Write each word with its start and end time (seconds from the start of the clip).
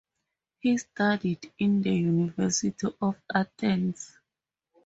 He 0.61 0.79
studied 0.79 1.53
in 1.59 1.83
the 1.83 1.93
University 1.93 2.87
of 3.03 3.17
Athens. 3.35 4.17